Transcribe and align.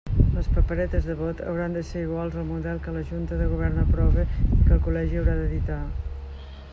Les 0.35 0.47
paperetes 0.53 1.07
de 1.09 1.15
vot 1.17 1.43
hauran 1.49 1.75
de 1.77 1.83
ser 1.89 2.01
iguals 2.05 2.37
al 2.43 2.47
model 2.53 2.81
que 2.87 2.95
la 2.97 3.03
Junta 3.11 3.39
de 3.41 3.49
Govern 3.53 3.77
aprove 3.83 4.25
i 4.31 4.59
que 4.65 4.73
el 4.79 4.81
Col·legi 4.89 5.21
haurà 5.21 5.37
d'editar. 5.43 5.81